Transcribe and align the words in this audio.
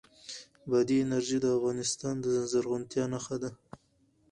بادي 0.69 0.97
انرژي 1.03 1.37
د 1.41 1.45
افغانستان 1.57 2.13
د 2.21 2.25
زرغونتیا 2.51 3.03
نښه 3.13 3.37
ده. 3.41 3.49